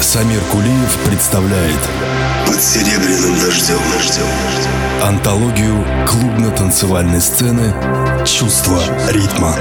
[0.00, 1.78] Самир Кулиев представляет
[2.46, 4.26] Под серебряным дождем, дождем,
[5.04, 7.74] антологию клубно-танцевальной сцены
[8.24, 9.54] «Чувство ритма».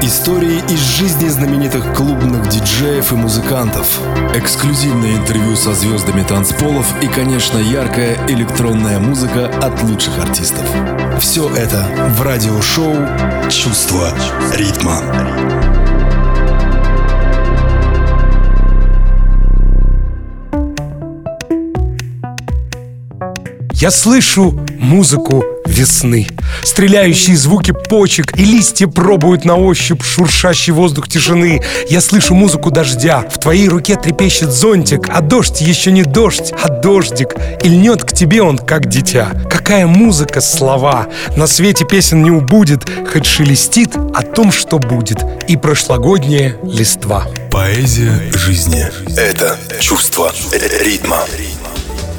[0.00, 3.98] Истории из жизни знаменитых клубных диджеев и музыкантов,
[4.32, 10.64] эксклюзивное интервью со звездами танцполов и, конечно, яркая электронная музыка от лучших артистов.
[11.20, 11.84] Все это
[12.16, 12.94] в радиошоу
[13.50, 14.12] «Чувство
[14.54, 15.57] ритма».
[23.80, 26.26] Я слышу музыку весны.
[26.64, 31.62] Стреляющие звуки почек и листья пробуют на ощупь шуршащий воздух тишины.
[31.88, 33.20] Я слышу музыку дождя.
[33.30, 37.36] В твоей руке трепещет зонтик, а дождь еще не дождь, а дождик.
[37.62, 39.30] И льнет к тебе он, как дитя.
[39.48, 41.06] Какая музыка, слова.
[41.36, 45.18] На свете песен не убудет, хоть шелестит о том, что будет.
[45.46, 47.28] И прошлогодняя листва.
[47.52, 51.20] Поэзия жизни– это чувство ритма.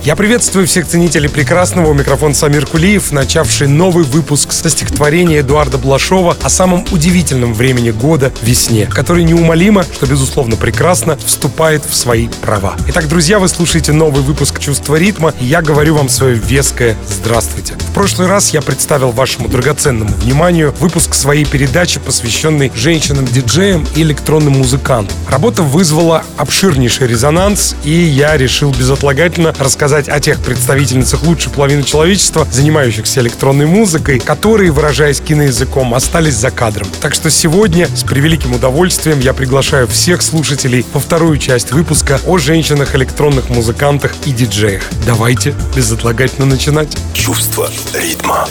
[0.09, 1.91] Я приветствую всех ценителей прекрасного.
[1.91, 7.91] У микрофона Самир Кулиев, начавший новый выпуск со стихотворения Эдуарда Блашова о самом удивительном времени
[7.91, 12.75] года– весне, который неумолимо, что безусловно прекрасно, вступает в свои права.
[12.87, 17.75] Итак, друзья, вы слушаете новый выпуск «Чувство ритма», и я говорю вам свое веское «Здравствуйте».
[17.75, 24.53] В прошлый раз я представил вашему драгоценному вниманию выпуск своей передачи, посвященной женщинам-диджеям и электронным
[24.53, 25.15] музыкантам.
[25.27, 31.83] Работа вызвала обширнейший резонанс, и я решил безотлагательно рассказать рассказать о тех представительницах лучшей половины
[31.83, 36.87] человечества, занимающихся электронной музыкой, которые, выражаясь киноязыком, остались за кадром.
[37.01, 42.37] Так что сегодня с превеликим удовольствием я приглашаю всех слушателей по вторую часть выпуска о
[42.37, 44.83] женщинах, электронных музыкантах и диджеях.
[45.05, 46.95] Давайте безотлагательно начинать.
[47.13, 48.47] Чувство ритма.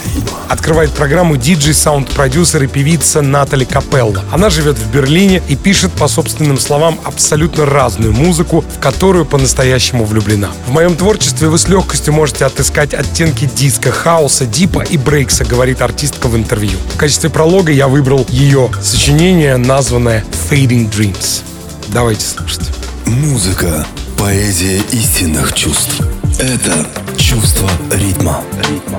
[0.49, 4.25] Открывает программу диджей, саунд-продюсер и певица Натали Капелла.
[4.33, 10.05] Она живет в Берлине и пишет, по собственным словам, абсолютно разную музыку, в которую по-настоящему
[10.05, 10.49] влюблена.
[10.67, 15.45] В моем творчестве творчестве вы с легкостью можете отыскать оттенки диска, хаоса, дипа и брейкса,
[15.45, 16.79] говорит артистка в интервью.
[16.95, 21.42] В качестве пролога я выбрал ее сочинение, названное Fading Dreams.
[21.89, 22.63] Давайте слушать.
[23.05, 23.86] Музыка–
[24.19, 26.01] поэзия истинных чувств.
[26.39, 26.86] Это
[27.17, 28.41] чувство ритма.
[28.70, 28.98] ритма.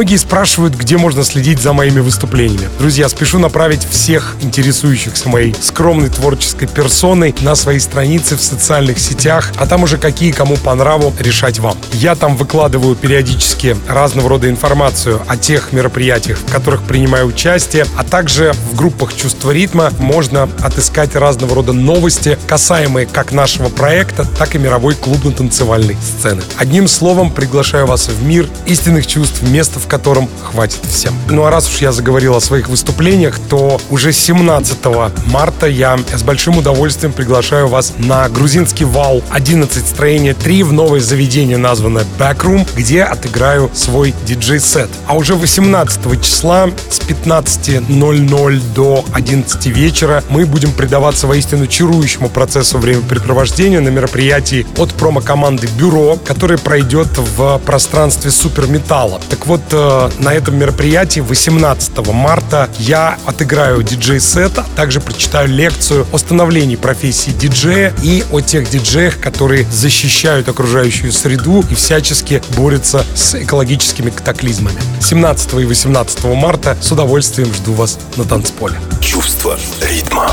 [0.00, 2.70] Многие спрашивают, где можно следить за моими выступлениями.
[2.78, 9.52] Друзья, спешу направить всех интересующихся моей скромной творческой персоной на свои страницы в социальных сетях,
[9.58, 11.76] а там уже какие кому по нраву решать вам.
[11.92, 18.02] Я там выкладываю периодически разного рода информацию о тех мероприятиях, в которых принимаю участие, а
[18.02, 24.54] также в группах «Чувство ритма» можно отыскать разного рода новости, касаемые как нашего проекта, так
[24.54, 26.40] и мировой клубно-танцевальной сцены.
[26.56, 31.14] Одним словом, приглашаю вас в мир истинных чувств, мест место в котором хватит всем.
[31.28, 34.78] Ну а раз уж я заговорил о своих выступлениях, то уже 17
[35.26, 41.00] марта я с большим удовольствием приглашаю вас на грузинский вал 11 строение 3 в новое
[41.00, 44.88] заведение, названное Backroom, где отыграю свой диджей-сет.
[45.06, 52.78] А уже 18 числа с 15.00 до 11 вечера мы будем предаваться воистину чарующему процессу
[52.78, 59.20] времяпрепровождения на мероприятии от промо-команды «Бюро», которое пройдет в пространстве суперметалла.
[59.28, 65.48] Так вот, вот э, на этом мероприятии 18 марта я отыграю диджей-сет, а также прочитаю
[65.48, 72.42] лекцию о становлении профессии диджея и о тех диджеях, которые защищают окружающую среду и всячески
[72.56, 74.80] борются с экологическими катаклизмами.
[75.00, 78.78] 17 и 18 марта с удовольствием жду вас на танцполе.
[79.00, 80.30] Чувство ритма.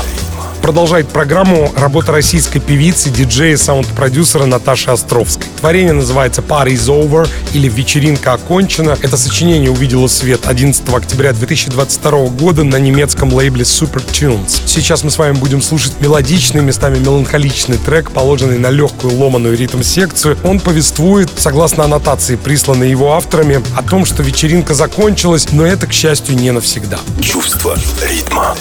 [0.68, 5.46] Продолжает программу работа российской певицы, диджея, саунд-продюсера Наташи Островской.
[5.58, 8.94] Творение называется Party's Over или Вечеринка окончена.
[9.00, 14.60] Это сочинение увидело свет 11 октября 2022 года на немецком лейбле Super Tunes.
[14.66, 20.36] Сейчас мы с вами будем слушать мелодичный, местами меланхоличный трек, положенный на легкую ломаную ритм-секцию.
[20.44, 25.94] Он повествует, согласно аннотации, присланной его авторами, о том, что вечеринка закончилась, но это, к
[25.94, 26.98] счастью, не навсегда.
[27.22, 28.54] Чувство ритма.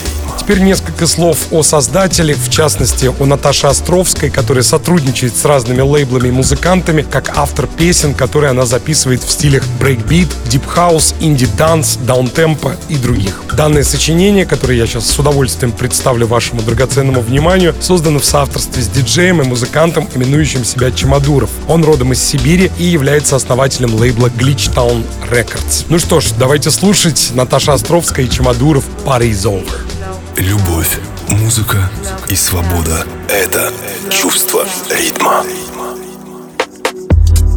[0.48, 6.30] Теперь несколько слов о создателе, в частности, о Наташе Островской, которая сотрудничает с разными лейблами
[6.30, 11.98] и музыкантами, как автор песен, которые она записывает в стилях breakbeat, deep house, indie dance,
[11.98, 13.44] downtempo и других.
[13.58, 18.88] Данное сочинение, которое я сейчас с удовольствием представлю вашему драгоценному вниманию, создано в соавторстве с
[18.88, 21.50] диджеем и музыкантом, именующим себя Чемодуров.
[21.68, 25.88] Он родом из Сибири и является основателем лейбла Glitch Town Records.
[25.90, 29.97] Ну что ж, давайте слушать Наташа Островская и Чемодуров «Party is over».
[30.38, 31.00] Любовь,
[31.30, 31.90] музыка
[32.30, 33.74] и свобода— это
[34.12, 35.44] чувство ритма.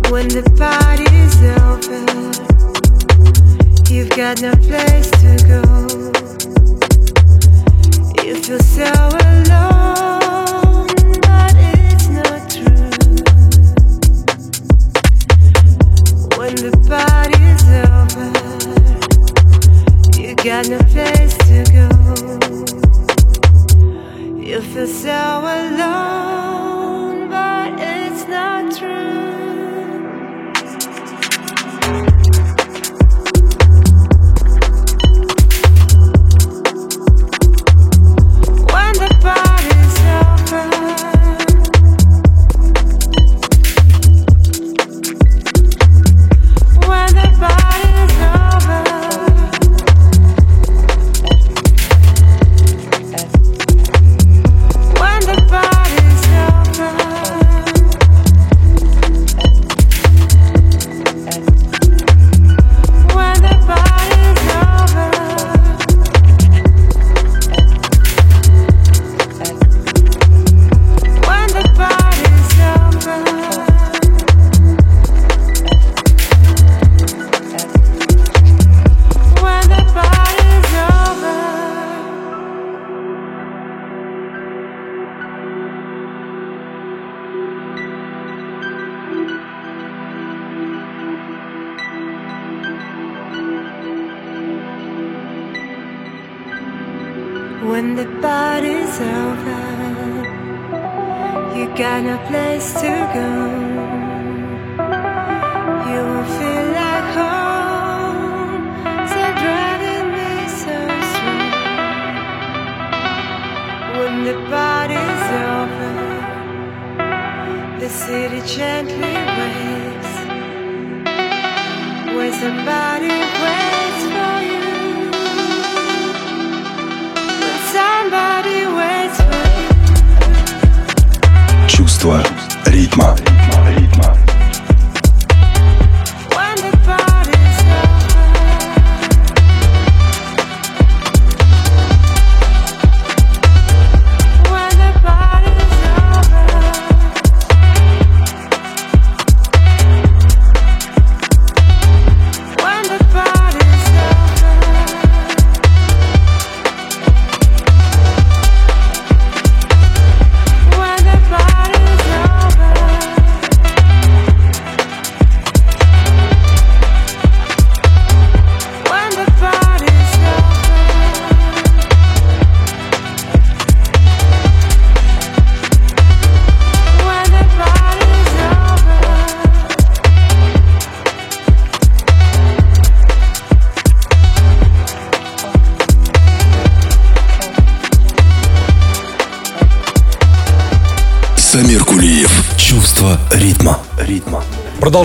[0.08, 2.06] When the party's over,
[3.90, 5.62] you've got no place to go.
[8.24, 8.90] You feel so
[9.28, 10.88] alone,
[11.20, 12.90] but it's not true.
[16.38, 18.30] When the party's over,
[20.18, 22.49] you got no place to go.
[24.50, 26.49] You feel so alone,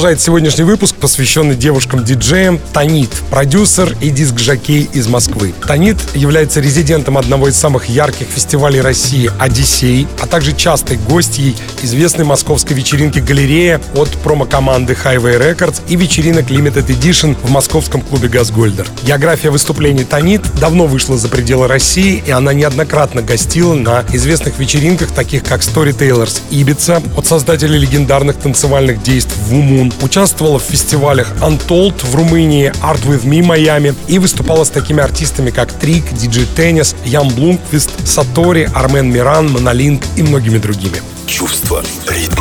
[0.05, 5.51] Продолжает сегодняшний выпуск, посвященный девушкам-диджеям, Танит, продюсер и диск-жокей из Москвы.
[5.67, 12.23] Танит является резидентом одного из самых ярких фестивалей России «Одиссей», а также частой гостьей известной
[12.23, 18.85] московской вечеринки «Галерея» от промо-команды Highway Records и вечеринок Limited Edition в московском клубе «Газгольдер».
[19.07, 25.09] География выступлений Танит давно вышла за пределы России, и она неоднократно гостила на известных вечеринках,
[25.09, 32.15] таких как Storytellers Ибица, от создателей легендарных танцевальных действий Moon, участвовала в фестивалях Untold в
[32.15, 37.29] Румынии, Art With Me Майами и выступала с такими артистами, как Трик, Диджей Теннис, Ян
[37.29, 41.01] Блумквист, Сатори, Армен Миран, Монолинк и многими другими.
[41.27, 42.34] Чувство ритма.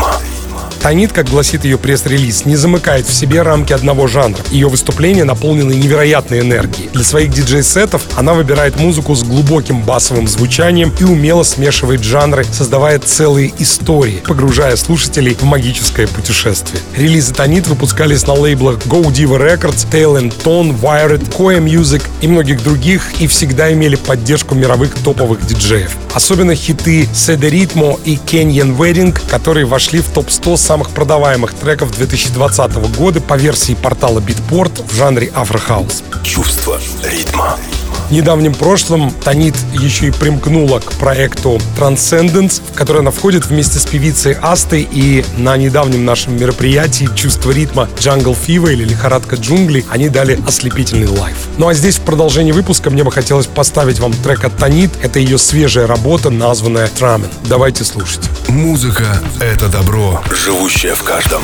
[0.84, 4.42] Танит, как гласит ее пресс-релиз, не замыкает в себе рамки одного жанра.
[4.50, 6.90] Ее выступления наполнены невероятной энергией.
[6.92, 12.98] Для своих диджей-сетов она выбирает музыку с глубоким басовым звучанием и умело смешивает жанры, создавая
[12.98, 16.82] целые истории, погружая слушателей в магическое путешествие.
[16.94, 22.28] Релизы Танит выпускались на лейблах Go Diva Records, Tail and Tone, Wired, Koya Music и
[22.28, 25.96] многих других и всегда имели поддержку мировых топовых диджеев.
[26.14, 32.74] Особенно хиты Седе Ритмо и Kenyan Wedding, которые вошли в топ-100 самых продаваемых треков 2020
[32.96, 36.04] года по версии портала Beatport в жанре afro house.
[36.22, 37.58] Чувство ритма.
[38.08, 43.78] В недавнем прошлом Танит еще и примкнула к проекту Transcendence, в который она входит вместе
[43.78, 49.86] с певицей Астой, и на недавнем нашем мероприятии «Чувство ритма Jungle Fever» или «Лихорадка джунглей»
[49.90, 51.36] они дали ослепительный лайв.
[51.56, 54.90] Ну а здесь в продолжении выпуска мне бы хотелось поставить вам трек от Танит.
[55.02, 57.28] Это ее свежая работа, названная «Трамен».
[57.48, 58.28] Давайте слушать.
[58.48, 61.42] Музыка— это добро, живущее в каждом.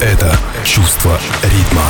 [0.00, 1.84] Это чувство ритма.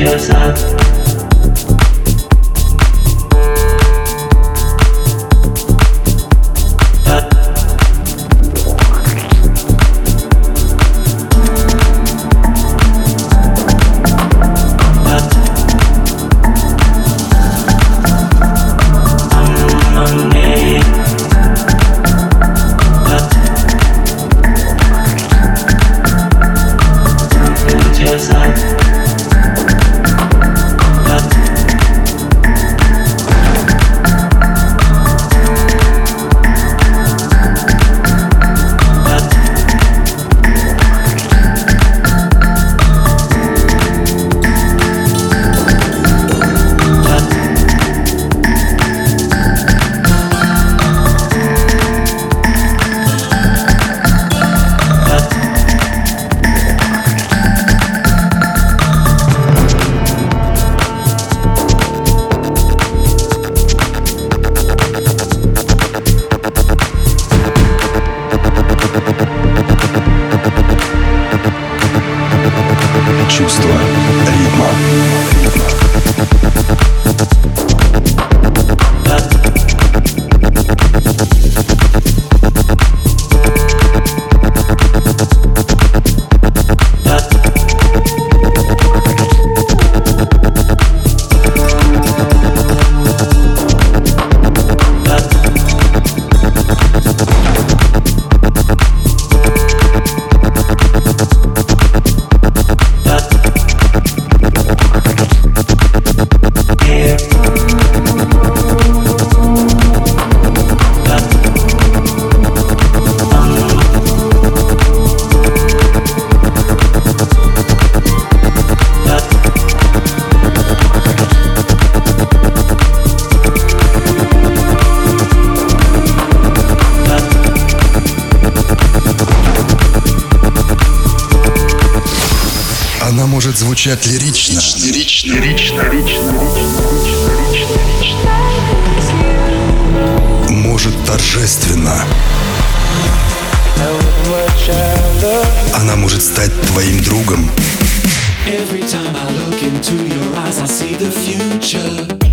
[0.00, 0.39] Чувство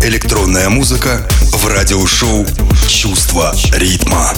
[0.02, 2.46] Электронная музыка в радиошоу
[2.88, 4.32] «Чувство ритма».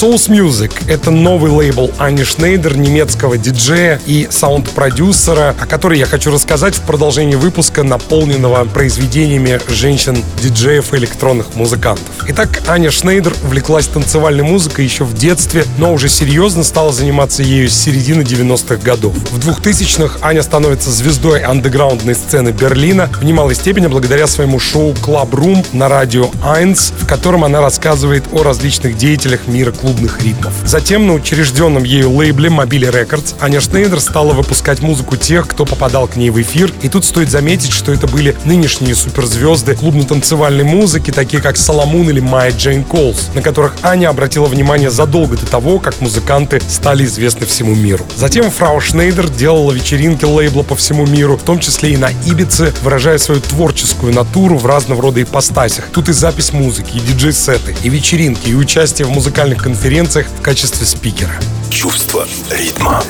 [0.00, 6.30] Souls Music— это новый лейбл Ани Шнейдер, немецкого диджея и саунд-продюсера, о которой я хочу
[6.30, 12.08] рассказать в продолжении выпуска, наполненного произведениями женщин-диджеев и электронных музыкантов.
[12.28, 17.68] Итак, Аня Шнейдер увлеклась танцевальной музыкой еще в детстве, но уже серьезно стала заниматься ею
[17.68, 19.12] с середины 90-х годов.
[19.32, 25.32] В 2000-х Аня становится звездой андеграундной сцены Берлина, в немалой степени благодаря своему шоу Club
[25.32, 30.52] Room на радио 1, в котором она рассказывает о различных деятелях мира клубных ритмов.
[30.64, 36.06] Затем на учрежденном ею лейбле Mobile Records Аня Шнейдер стала выпускать музыку тех, кто попадал
[36.06, 36.72] к ней в эфир.
[36.82, 42.20] И тут стоит заметить, что это были нынешние суперзвезды клубно-танцевальной музыки, такие как Соломун или
[42.20, 47.44] Майя Джейн Колс, на которых Аня обратила внимание задолго до того, как музыканты стали известны
[47.46, 48.06] всему миру.
[48.16, 52.72] Затем фрау Шнейдер делала вечеринки лейбла по всему миру, в том числе и на Ибице,
[52.82, 55.88] выражая свою творческую натуру в разного рода ипостасях.
[55.92, 60.86] Тут и запись музыки, и диджей-сеты, и вечеринки, и участие в музыкальных конференциях в качестве
[60.86, 61.32] спикера.
[61.70, 63.02] Чувство ритма.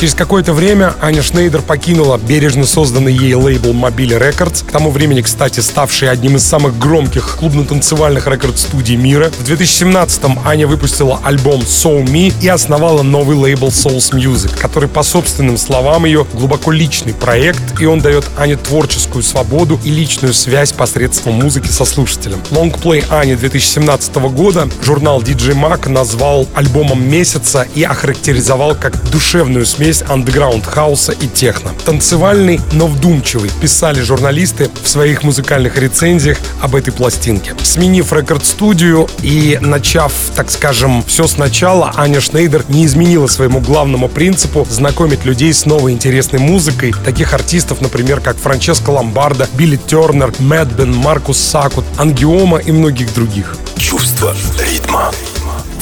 [0.00, 5.20] Через какое-то время Аня Шнейдер покинула бережно созданный ей лейбл Mobilee Records, к тому времени,
[5.20, 9.30] кстати, ставший одним из самых громких клубно-танцевальных рекорд-студий мира.
[9.30, 15.58] В 2017-м Аня выпустила альбом SoMe и основала новый лейбл Sous Music, который, по собственным
[15.58, 21.34] словам ее, глубоко личный проект, и он дает Ане творческую свободу и личную связь посредством
[21.34, 22.40] музыки со слушателем.
[22.50, 30.02] Лонгплей Ани 2017 года журнал DJ Mag назвал альбомом месяца и охарактеризовал как душевную смесь
[30.08, 31.72] андеграунд хауса и техно.
[31.84, 37.54] Танцевальный, но вдумчивый, писали журналисты в своих музыкальных рецензиях об этой пластинке.
[37.62, 44.66] Сменив рекорд-студию и начав, так скажем, все сначала, Аня Шнейдер не изменила своему главному принципу
[44.70, 50.96] знакомить людей с новой интересной музыкой, таких артистов, например, как Франческо Ломбардо, Билли Тернер, Мэдбен,
[50.96, 53.54] Маркус Сакут, Ангиома и многих других.
[53.76, 55.10] Чувство ритма.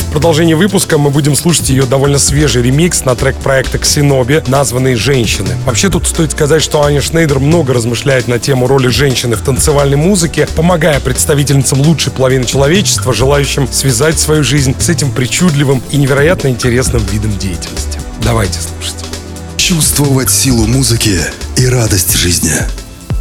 [0.08, 4.94] В продолжении выпуска мы будем слушать ее довольно свежий ремикс на трек проекта Ксеноби, названный
[4.94, 5.50] «Женщины».
[5.66, 9.98] Вообще тут стоит сказать, что Аня Шнейдер много размышляет на тему роли женщины в танцевальной
[9.98, 16.48] музыке, помогая представительницам лучшей половины человечества, желающим связать свою жизнь с этим причудливым и невероятно
[16.48, 18.00] интересным видом деятельности.
[18.22, 19.04] Давайте слушать.
[19.58, 21.20] Чувствовать силу музыки
[21.56, 22.52] и радость жизни.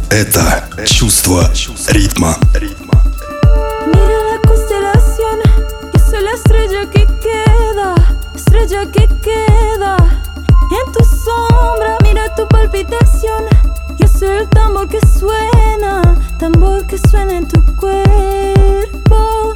[0.08, 1.52] Это чувство
[1.90, 2.38] ритма.
[2.54, 2.87] Mira
[11.24, 13.44] sombra, mira tu palpitación,
[13.96, 16.02] yo soy el tambor que suena,
[16.38, 19.52] tambor que suena en tu cuerpo.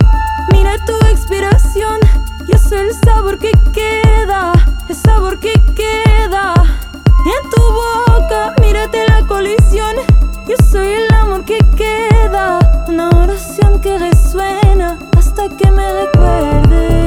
[0.52, 2.00] Mira tu expiración,
[2.46, 4.52] yo soy el sabor que queda,
[4.88, 6.54] el sabor que queda.
[7.24, 9.96] En tu boca, mírate la colisión.
[10.48, 17.01] Yo soy el amor que queda, una oración que resuena hasta que me recuerdes.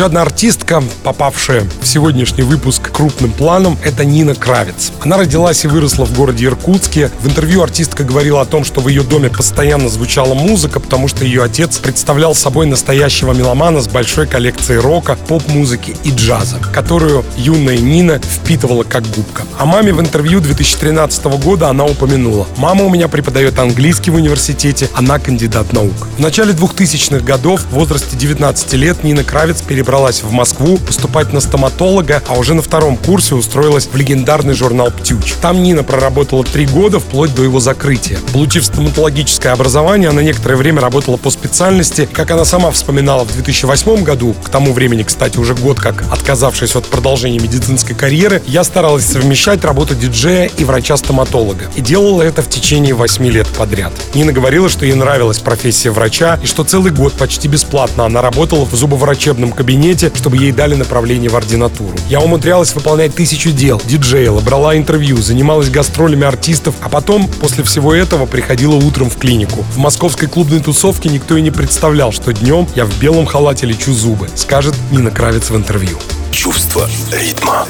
[0.00, 4.92] Еще одна артистка, попавшая в сегодняшний выпуск крупным планом, это Нина Кравец.
[5.02, 7.10] Она родилась и выросла в городе Иркутске.
[7.20, 11.26] В интервью артистка говорила о том, что в ее доме постоянно звучала музыка, потому что
[11.26, 17.76] ее отец представлял собой настоящего меломана с большой коллекцией рока, поп-музыки и джаза, которую юная
[17.76, 19.42] Нина впитывала как губка.
[19.58, 22.46] О маме в интервью 2013 года она упомянула.
[22.56, 26.08] «Мама у меня преподает английский в университете, она кандидат наук».
[26.16, 31.40] В начале 2000-х годов в возрасте 19 лет Нина Кравец перебралась в Москву поступать на
[31.40, 35.34] стоматолога, а уже на втором курсе устроилась в легендарный журнал «Птюч».
[35.42, 38.18] Там Нина проработала три года вплоть до его закрытия.
[38.32, 42.08] Получив стоматологическое образование, она некоторое время работала по специальности.
[42.12, 46.76] Как она сама вспоминала в 2008 году, к тому времени, кстати, уже год как отказавшись
[46.76, 51.64] от продолжения медицинской карьеры, я старалась совмещать работу диджея и врача-стоматолога.
[51.74, 53.92] И делала это в течение 8 лет подряд.
[54.14, 58.64] Нина говорила, что ей нравилась профессия врача и что целый год почти бесплатно она работала
[58.64, 59.79] в зубоврачебном кабинете,
[60.16, 61.96] чтобы ей дали направление в ординатуру.
[62.08, 67.94] Я умудрялась выполнять тысячу дел, диджеяла, брала интервью, занималась гастролями артистов, а потом, после всего
[67.94, 69.64] этого, приходила утром в клинику.
[69.74, 73.92] В московской клубной тусовке никто и не представлял, что днем я в белом халате лечу
[73.92, 75.98] зубы, скажет Нина Кравец в интервью.
[76.30, 77.66] Чувство ритма.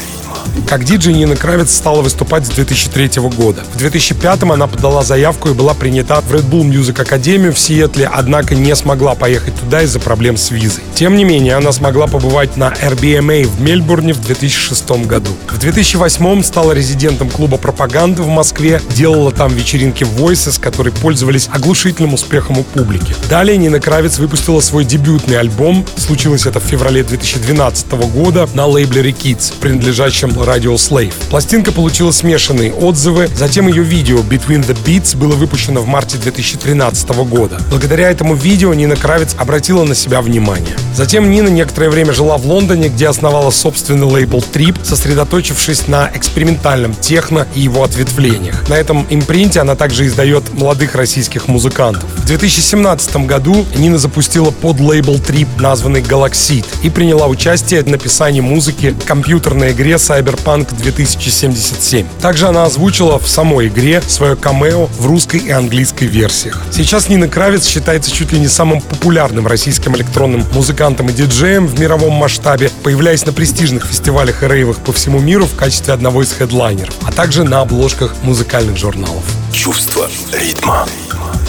[0.69, 3.63] Как диджей Нина Кравец стала выступать с 2003 года.
[3.75, 8.11] В 2005 она подала заявку и была принята в Red Bull Music Academy в Сиэтле,
[8.13, 10.83] однако не смогла поехать туда из-за проблем с визой.
[10.95, 15.31] Тем не менее, она смогла побывать на RBMA в Мельбурне в 2006 году.
[15.49, 22.15] В 2008 стала резидентом клуба пропаганды в Москве, делала там вечеринки Voices, которые пользовались оглушительным
[22.15, 23.15] успехом у публики.
[23.29, 29.11] Далее Нина Кравец выпустила свой дебютный альбом, случилось это в феврале 2012 года, на лейблере
[29.11, 31.15] Kids, принадлежащем Radio Slave.
[31.29, 37.09] Пластинка получила смешанные отзывы, затем ее видео Between the Beats было выпущено в марте 2013
[37.27, 37.61] года.
[37.71, 40.77] Благодаря этому видео Нина Кравец обратила на себя внимание.
[40.95, 46.95] Затем Нина некоторое время жила в Лондоне, где основала собственный лейбл Trip, сосредоточившись на экспериментальном
[46.95, 48.69] техно и его ответвлениях.
[48.69, 52.05] На этом импринте она также издает молодых российских музыкантов.
[52.17, 58.41] В 2017 году Нина запустила под лейбл Trip, названный Galaxy, и приняла участие в написании
[58.41, 62.07] музыки к компьютерной игре Cyberpunk 2077.
[62.21, 66.63] Также она озвучила в самой игре свое камео в русской и английской версиях.
[66.71, 71.81] Сейчас Нина Кравец считается чуть ли не самым популярным российским электронным музыкантом и диджеем в
[71.81, 76.33] мировом масштабе, появляясь на престижных фестивалях и рейвах по всему миру в качестве одного из
[76.33, 79.25] хедлайнеров, а также на обложках музыкальных журналов.
[79.53, 80.87] Чувство ритма.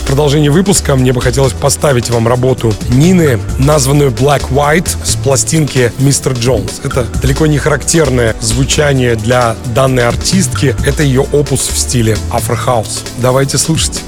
[0.02, 5.94] В продолжении выпуска мне бы хотелось поставить вам работу Нины, названную Black White с пластинки
[6.00, 6.34] Mr.
[6.34, 6.82] Jones.
[6.84, 10.76] Это далеко не характерное звучание для данной артистки.
[10.86, 13.04] Это ее опус в стиле афрохаус.
[13.20, 14.02] Давайте слушать.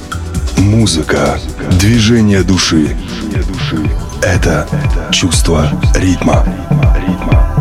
[0.57, 1.39] Музыка.
[1.79, 2.95] Движение души.
[4.21, 4.67] Это
[5.11, 6.45] чувство ритма.
[6.71, 7.52] Ooh.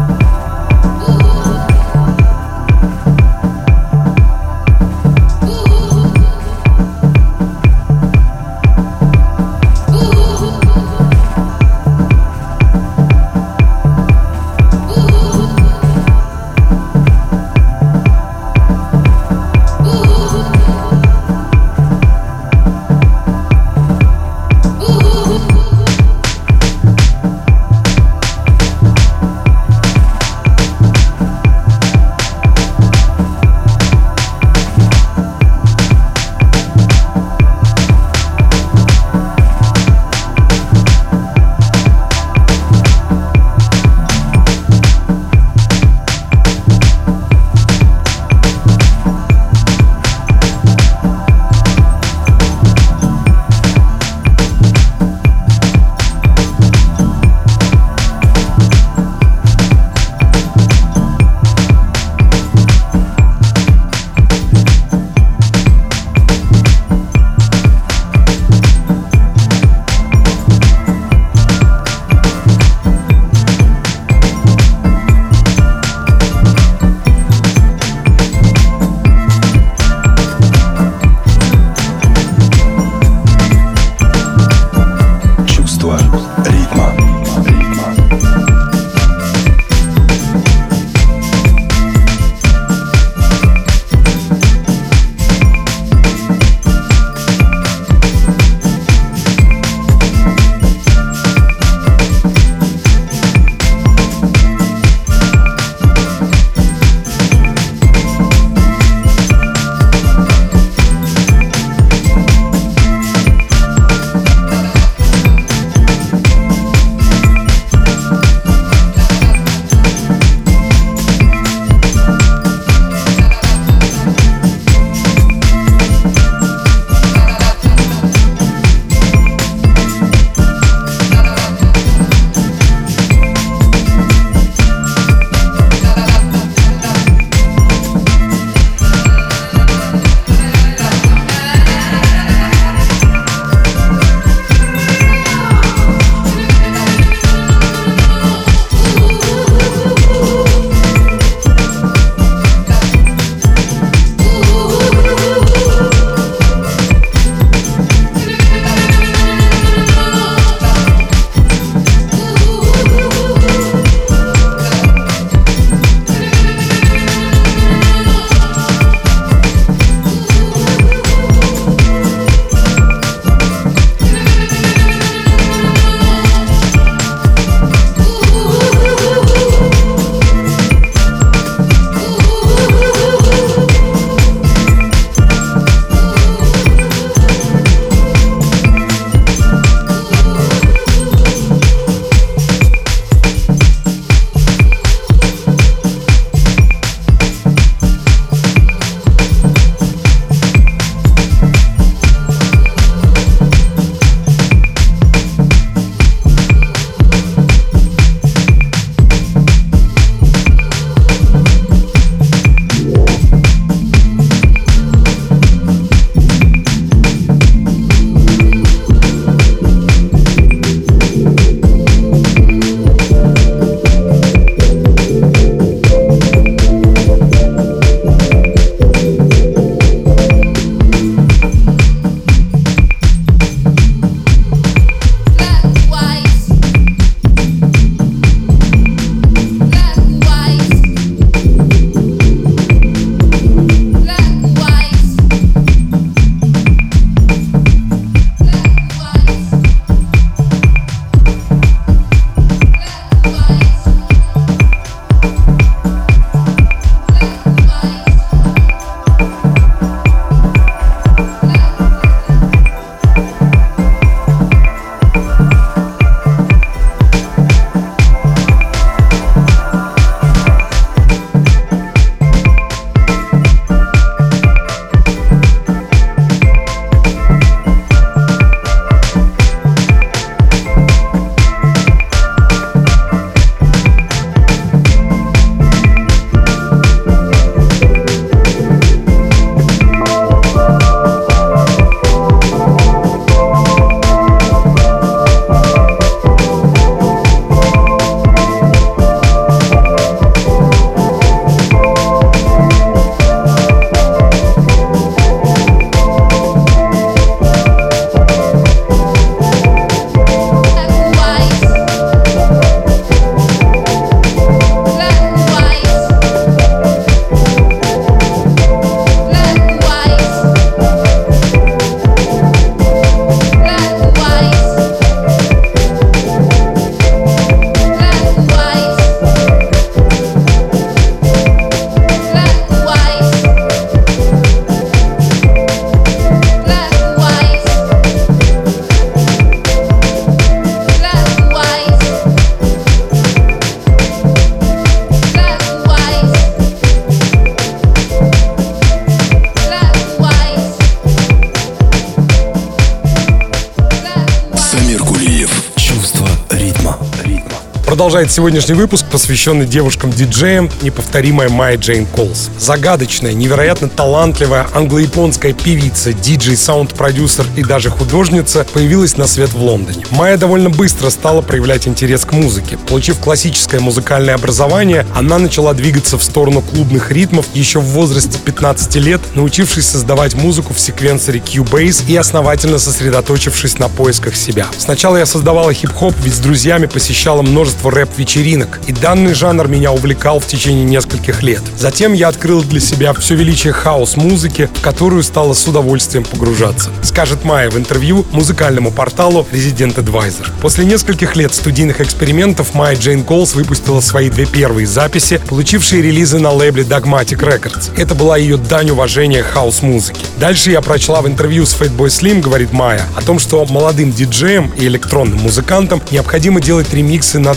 [358.23, 362.51] Продолжает сегодняшний выпуск, посвященный девушкам-диджеям, неповторимая Майя Джейн Колс.
[362.57, 370.05] Загадочная, невероятно талантливая англо-японская певица, диджей, саунд-продюсер и даже художница появилась на свет в Лондоне.
[370.11, 372.79] Майя довольно быстро стала проявлять интерес к музыке.
[372.87, 378.95] Получив классическое музыкальное образование, она начала двигаться в сторону клубных ритмов еще в возрасте 15
[378.97, 384.67] лет, научившись создавать музыку в секвенсоре Cubase и основательно сосредоточившись на поисках себя.
[384.79, 390.38] Сначала я создавала хип-хоп, ведь с друзьями посещала множество рэп-вечеринок, и данный жанр меня увлекал
[390.38, 391.62] в течение нескольких лет.
[391.77, 396.90] Затем я открыл для себя все величие хаос-музыки, в которую стала с удовольствием погружаться.
[397.03, 400.48] Скажет Майя в интервью музыкальному порталу Resident Advisor.
[400.61, 406.38] После нескольких лет студийных экспериментов Майя Джейн Колс выпустила свои две первые записи, получившие релизы
[406.38, 407.90] на лейбле Dogmatic Records.
[407.96, 410.21] Это была ее дань уважения хаус-музыке.
[410.38, 414.72] Дальше я прочла в интервью с Fatboy Slim, говорит Майя, о том, что молодым диджеям
[414.77, 417.53] и электронным музыкантам необходимо делать ремиксы на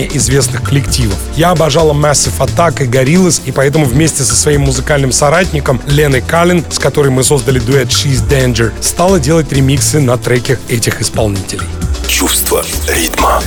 [0.00, 1.18] творения известных коллективов.
[1.36, 6.64] Я обожала Massive Attack и Gorillaz, и поэтому вместе со своим музыкальным соратником Леной Каллен,
[6.70, 11.66] с которой мы создали дуэт She's Danger, стала делать ремиксы на треки этих исполнителей.
[12.06, 13.42] Чувство ритма.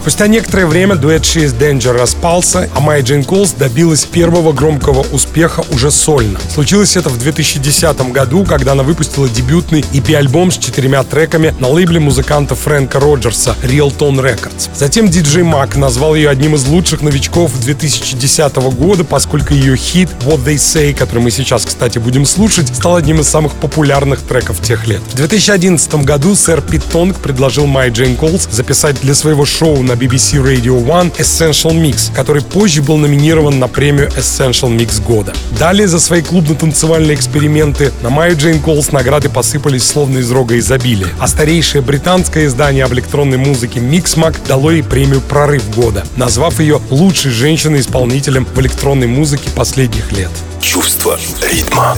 [0.00, 5.04] Спустя некоторое время дуэт She is Danger распался, а Майя Джейн Колс добилась первого громкого
[5.12, 6.40] успеха уже сольно.
[6.48, 12.00] Случилось это в 2010 году, когда она выпустила дебютный EP-альбом с четырьмя треками на лейбле
[12.00, 14.70] музыканта Фрэнка Роджерса Real Tone Records.
[14.74, 20.42] Затем диджей Мак назвал ее одним из лучших новичков 2010 года, поскольку ее хит What
[20.46, 24.86] They Say, который мы сейчас, кстати, будем слушать, стал одним из самых популярных треков тех
[24.86, 25.02] лет.
[25.12, 29.94] В 2011 году сэр Пит Тонг предложил Майя Джейн Колс записать для своего шоу на
[29.94, 35.32] BBC Radio One Essential Mix, который позже был номинирован на премию Essential Mix года.
[35.58, 41.08] Далее за свои клубно-танцевальные эксперименты на Майю Джейн Колс награды посыпались словно из рога изобилия,
[41.18, 46.80] а старейшее британское издание об электронной музыке Mixmag дало ей премию «Прорыв года», назвав ее
[46.90, 50.30] лучшей женщиной-исполнителем в электронной музыке последних лет.
[50.60, 51.96] Чувство ритма.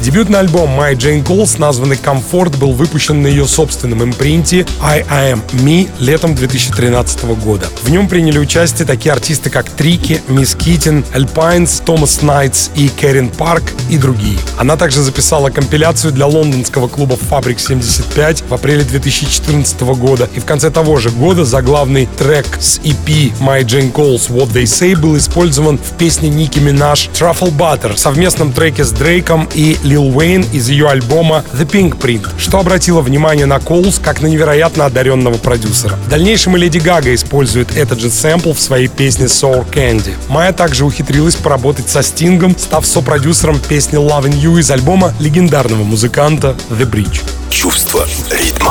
[0.00, 5.40] Дебютный альбом Майи Джейн Колс, названный «Comfort», был выпущен на ее собственном импринте I Am
[5.52, 7.66] Me летом 2013 года.
[7.82, 13.30] В нем приняли участие такие артисты, как Tricky, Miss Kittin, Alpines, Томас Найтс и Кэрин
[13.30, 14.38] Парк и другие.
[14.58, 20.44] Она также записала компиляцию для лондонского клуба Fabric 75 в апреле 2014 года, и в
[20.44, 25.16] конце того же года заглавный трек с EP My Jane Calls What They Say был
[25.16, 30.68] использован в песне Ники Минаж Truffle Butter, совместном треке с Дрейком и Лил Уэйн из
[30.68, 35.96] ее альбома The Pink Print, что обратило внимание на Коулс как на невероятно одаренного продюсера.
[36.06, 40.14] В дальнейшем и Леди Гага использует этот же сэмпл в своей песне Sour Candy.
[40.28, 46.56] Майя также ухитрилась поработать со Стингом, став сопродюсером песни Loving You из альбома легендарного музыканта
[46.70, 47.22] The Bridge.
[47.50, 48.65] Чувство ритма.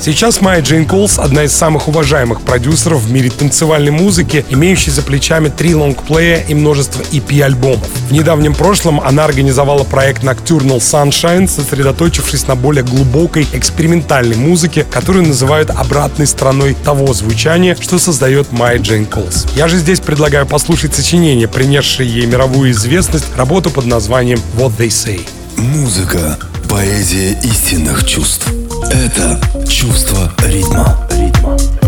[0.00, 5.02] Сейчас Майя Джейн Колс– одна из самых уважаемых продюсеров в мире танцевальной музыки, имеющая за
[5.02, 7.88] плечами три лонгплея и множество EP-альбомов.
[8.08, 15.26] В недавнем прошлом она организовала проект Nocturnal Sunshine, сосредоточившись на более глубокой экспериментальной музыке, которую
[15.26, 19.46] называют обратной стороной того звучания, что создает Майя Джейн Колс.
[19.56, 24.88] Я же здесь предлагаю послушать сочинение, принесшее ей мировую известность, работу под названием «What They
[24.88, 25.28] Say».
[25.56, 28.46] Музыка– поэзия истинных чувств.
[28.90, 31.08] Это чувство ритма.
[31.10, 31.87] ритма.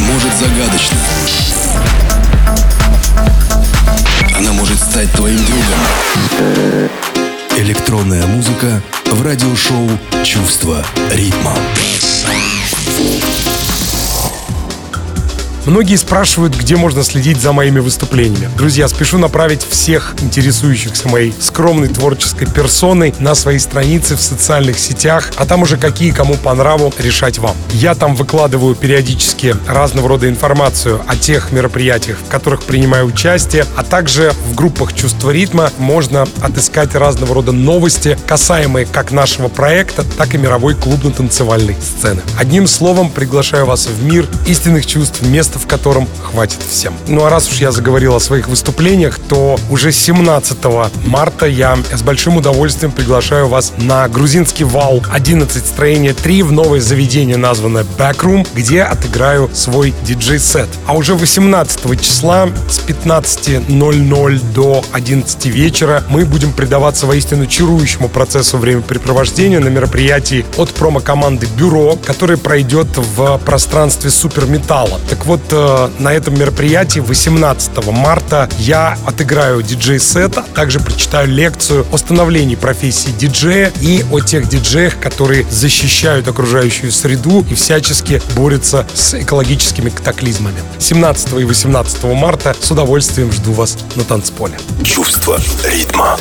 [0.00, 0.96] Может загадочно.
[4.36, 6.88] Она может стать твоим другом.
[7.56, 9.90] Электронная музыка в радиошоу
[10.24, 11.54] «Чувство ритма».
[15.68, 18.48] Многие спрашивают, где можно следить за моими выступлениями.
[18.56, 25.30] Друзья, спешу направить всех интересующихся моей скромной творческой персоной на свои страницы в социальных сетях,
[25.36, 27.54] а там уже какие кому по нраву решать вам.
[27.70, 33.84] Я там выкладываю периодически разного рода информацию о тех мероприятиях, в которых принимаю участие, а
[33.84, 40.34] также в группах «Чувство ритма» можно отыскать разного рода новости, касаемые как нашего проекта, так
[40.34, 42.22] и мировой клубно-танцевальной сцены.
[42.38, 46.94] Одним словом, приглашаю вас в мир истинных чувств, место в котором хватит всем.
[47.06, 50.58] Ну а раз уж я заговорил о своих выступлениях, то уже 17
[51.06, 56.80] марта я с большим удовольствием приглашаю вас на грузинский вал 11 строение 3 в новое
[56.80, 60.68] заведение, названное Backroom, где отыграю свой диджей-сет.
[60.86, 68.58] А уже 18 числа с 15.00 до 11 вечера мы будем предаваться воистину чарующему процессу
[68.58, 75.00] времяпрепровождения на мероприятии от промо-команды «Бюро», который пройдет в пространстве суперметалла.
[75.08, 81.86] Так вот, э, на этом мероприятии 18 марта я отыграю диджей-сет, а также прочитаю лекцию
[81.92, 88.86] о становлении профессии диджея и о тех диджеях, которые защищают окружающую среду и всячески борются
[88.94, 90.60] с экологическими катаклизмами.
[90.78, 94.58] 17 и 18 марта с удовольствием жду вас на танцполе.
[94.82, 96.18] Чувство ритма.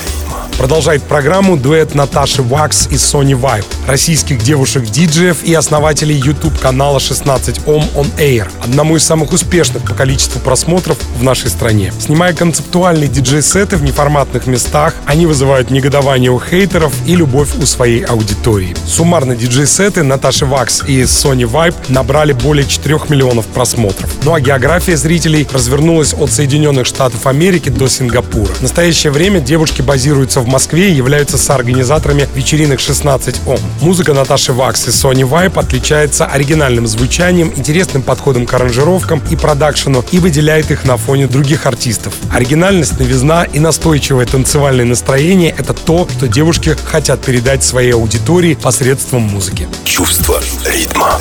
[0.57, 7.83] Продолжает программу дуэт Наташи Вакс и Sony Vibe, российских девушек-диджеев и основателей YouTube-канала 16 Ом
[7.95, 11.93] On Air, одному из самых успешных по количеству просмотров в нашей стране.
[11.99, 18.03] Снимая концептуальные диджей-сеты в неформатных местах, они вызывают негодование у хейтеров и любовь у своей
[18.03, 18.75] аудитории.
[18.85, 24.09] Суммарно диджей-сеты Наташи Вакс и Sony Vibe набрали более 4 миллионов просмотров.
[24.23, 28.51] Ну а география зрителей развернулась от Соединенных Штатов Америки до Сингапура.
[28.53, 33.59] В настоящее время девушки базируются в Москве и являются соорганизаторами вечеринок 16 Ом.
[33.81, 40.03] Музыка Наташи Вакс и Sony Vibe отличается оригинальным звучанием, интересным подходом к аранжировкам и продакшену
[40.11, 42.13] и выделяет их на фоне других артистов.
[42.31, 49.23] Оригинальность, новизна и настойчивое танцевальное настроение— это то, что девушки хотят передать своей аудитории посредством
[49.23, 49.67] музыки.
[49.83, 51.19] Чувство ритма.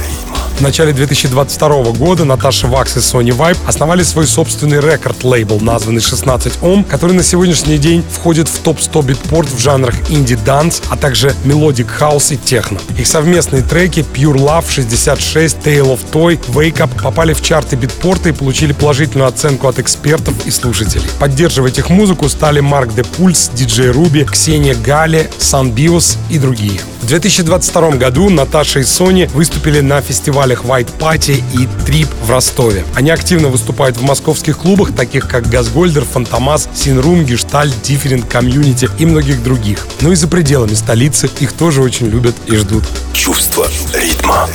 [0.57, 6.63] В начале 2022 года Наташа Вакс и Sony Vibe основали свой собственный рекорд-лейбл, названный 16
[6.63, 11.35] Ом, который на сегодняшний день входит в топ-100 Beatport в жанрах indie dance, а также
[11.45, 12.79] melodic house и техно.
[12.99, 18.25] Их совместные треки Pure Love, 66, Tale of Toy, Wake Up попали в чарты Beatport
[18.25, 21.05] а и получили положительную оценку от экспертов и слушателей.
[21.19, 26.81] Поддерживать их музыку стали Marc DePulse, Диджей Руби, Ксения Гали, Сан Биос и другие.
[27.07, 30.01] В 2022 году Наташа и Сони выступили на
[30.47, 32.85] фестивалях White Party и Trip в Ростове.
[32.95, 39.07] Они активно выступают в московских клубах, таких как Газгольдер, Фантомас, Синрум, Гештальт, Different, Community и
[39.07, 39.87] многих других.
[40.01, 42.85] Но и за пределами столицы их тоже очень любят и ждут.
[43.13, 44.49] Чувство ритма.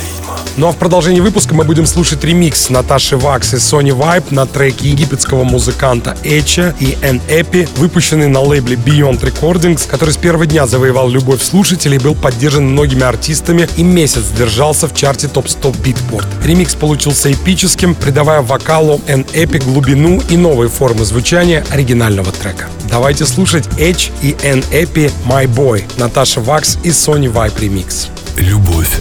[0.56, 4.46] Ну а в продолжении выпуска мы будем слушать ремикс Наташи Вакс и Sony Vibe на
[4.46, 10.46] треке египетского музыканта Эча и Эн Эпи, выпущенный на лейбле Beyond Recordings, который с первого
[10.46, 16.26] дня завоевал любовь слушателей, был поддержан многими артистами и месяц держался в чарте топ-100 Beatport.
[16.44, 22.68] Ремикс получился эпическим, придавая вокалу Эн Эпи глубину и новые формы звучания оригинального трека.
[22.90, 28.08] Давайте слушать Эч и Эн Эпи My Boy, Наташа Вакс и Sony Vibe ремикс.
[28.36, 29.00] Любовь,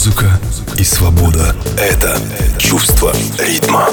[0.00, 0.40] музыка
[0.78, 2.16] и свобода— это
[2.56, 3.90] чувство ритма.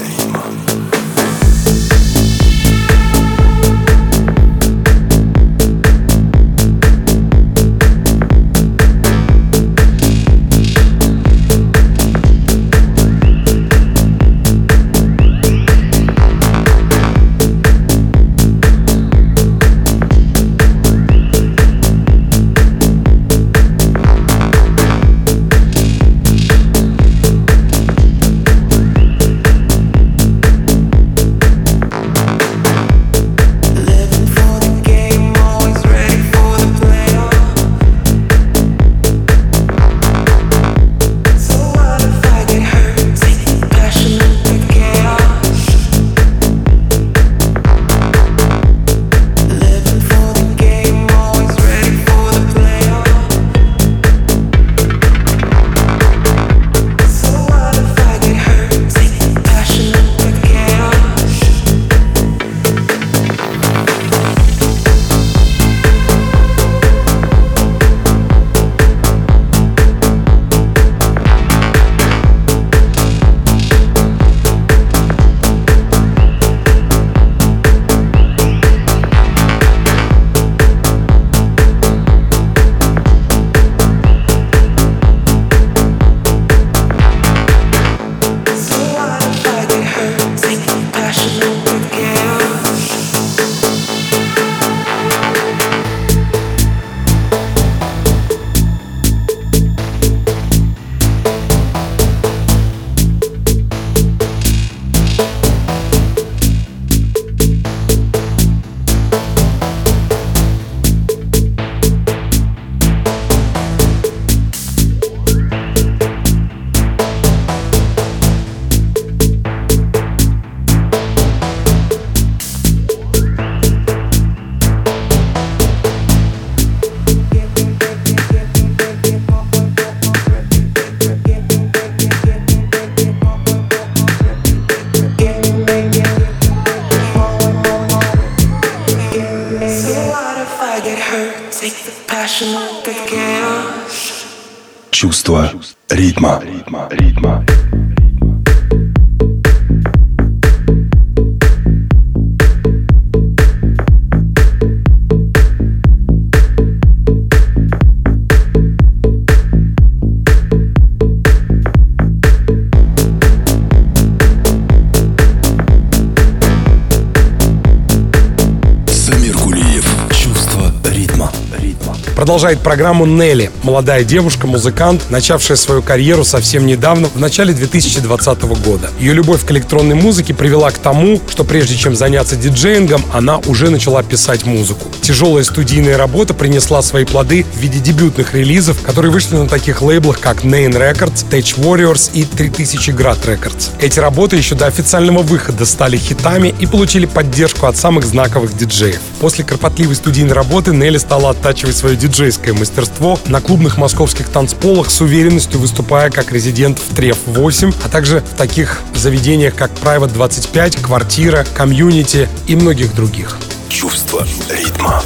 [172.38, 178.92] Продолжает программу Нелли, молодая девушка, музыкант, начавшая свою карьеру совсем недавно, в начале 2020 года.
[179.00, 183.72] Ее любовь к электронной музыке привела к тому, что прежде чем заняться диджеингом, она уже
[183.72, 184.86] начала писать музыку.
[185.08, 190.20] Тяжелая студийная работа принесла свои плоды в виде дебютных релизов, которые вышли на таких лейблах,
[190.20, 193.70] как Nain Records, Tech Warriors и 3000 Grad Records.
[193.80, 199.00] Эти работы еще до официального выхода стали хитами и получили поддержку от самых знаковых диджеев.
[199.22, 204.90] После кропотливой студийной работы Нелли стала оттачивать свое диджей диджейское мастерство на клубных московских танцполах
[204.90, 210.78] с уверенностью выступая как резидент в Треф-8, а также в таких заведениях, как Private 25,
[210.78, 213.38] Квартира, Community и многих других.
[213.70, 215.04] Чувство ритма.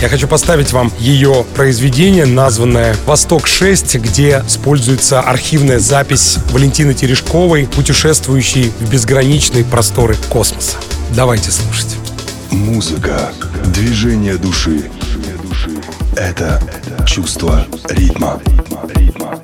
[0.00, 8.72] Я хочу поставить вам ее произведение, названное «Восток-6», где используется архивная запись Валентины Терешковой, путешествующей
[8.80, 10.76] в безграничные просторы космоса.
[11.14, 11.96] Давайте слушать.
[12.50, 13.32] Музыка,
[13.66, 14.90] движение души,
[16.16, 16.60] это
[17.06, 18.40] чувство ритма.
[18.94, 19.40] ритма.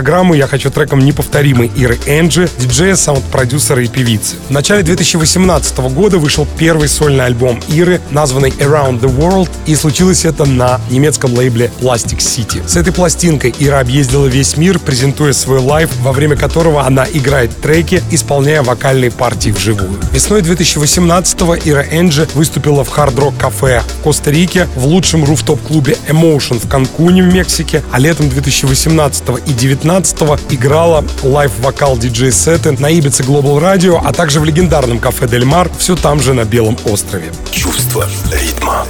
[0.00, 4.36] Программу я хочу треком неповторимой Иры Энджи, диджея, саунд-продюсера и певицы.
[4.48, 10.24] В начале 2018 года вышел первый сольный альбом Иры, названный Around the World, и случилось
[10.24, 12.66] это на немецком лейбле Plastic City.
[12.66, 17.54] С этой пластинкой Ира объездила весь мир, презентуя свой live, во время которого она играет
[17.60, 19.98] треки, исполняя вокальные партии вживую.
[20.12, 26.58] Весной 2018-го Ира Энджи выступила в Hard Rock Cafe в Коста-Рике, в лучшем rooftop-клубе Emotion
[26.58, 29.52] в Канкуне в Мексике, а летом 2018 и
[29.90, 35.68] 19 играла live-вокал диджей-сеты на Ибице Global Radio, а также в легендарном Café del Mar,
[35.78, 37.32] все там же на Белом острове.
[37.50, 38.86] Чувство ритма.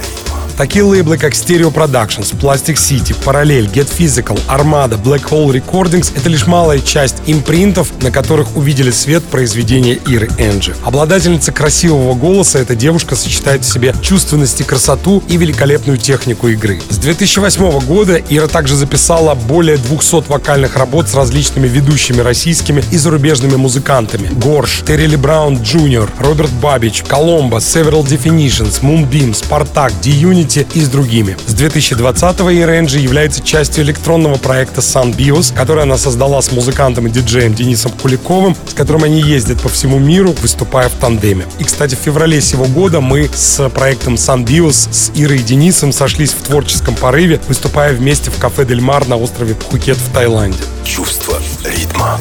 [0.57, 6.29] Такие лейблы, как Stereo Productions, Plastic City, Parallel, Get Physical, Armada, Black Hole Recordings— это
[6.29, 10.75] лишь малая часть импринтов, на которых увидели свет произведения Иры Энджи.
[10.83, 16.81] Обладательница красивого голоса, эта девушка сочетает в себе чувственность и красоту и великолепную технику игры.
[16.89, 22.97] С 2008 года Ира также записала более 200 вокальных работ с различными ведущими российскими и
[22.97, 24.29] зарубежными музыкантами.
[24.33, 30.89] Горш, Терри Браун Джуниор, Роберт Бабич, Коломбо, Several Definitions, Moonbeam, Спартак, D- Unity и с
[30.89, 31.37] другими.
[31.45, 37.53] С 2020-го E-Range является частью электронного проекта Sunbios, который она создала с музыкантом и диджеем
[37.53, 41.45] Денисом Куликовым, с которым они ездят по всему миру, выступая в тандеме.
[41.59, 46.31] И, кстати, в феврале сего года мы с проектом Sunbios с Ирой и Денисом сошлись
[46.33, 50.57] в творческом порыве, выступая вместе в кафе Дель Мар на острове Пхукет в Таиланде.
[50.85, 52.19] Чувство ритма.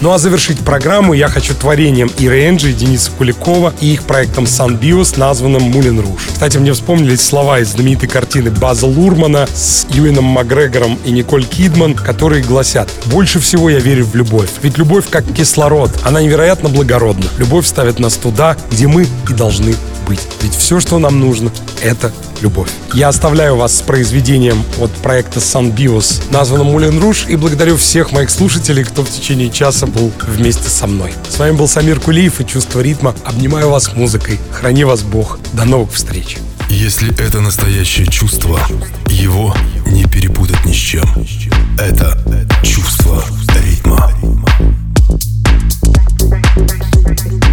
[0.00, 5.18] Ну а завершить программу я хочу творением Иры Энджи Дениса Куликова и их проектом Sunbios,
[5.18, 6.28] названным Мулин Руж.
[6.32, 11.94] Кстати, мне вспомнились слова из знаменитой картины База Лурмана с Юином Макгрегором и Николь Кидман,
[11.94, 17.26] которые гласят «Больше всего я верю в любовь, ведь любовь как кислород, она невероятно благородна.
[17.38, 19.74] Любовь ставит нас туда, где мы и должны
[20.04, 20.20] быть.
[20.42, 21.50] Ведь все, что нам нужно,
[21.82, 22.70] это любовь.
[22.92, 28.30] Я оставляю вас с произведением от проекта Sunbios, названным Мулен Руш, и благодарю всех моих
[28.30, 31.12] слушателей, кто в течение часа был вместе со мной.
[31.28, 33.14] С вами был Самир Кулиев и Чувство ритма.
[33.24, 34.38] Обнимаю вас музыкой.
[34.52, 35.38] Храни вас Бог.
[35.52, 36.38] До новых встреч.
[36.68, 38.58] Если это настоящее чувство,
[39.08, 39.54] его
[39.86, 41.08] не перепутать ни с чем.
[41.78, 42.18] Это
[42.62, 43.22] чувство
[43.62, 44.10] ритма.
[47.06, 47.43] Thank you.